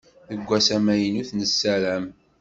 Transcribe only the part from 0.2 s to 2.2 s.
Deg ass amynut nessaram.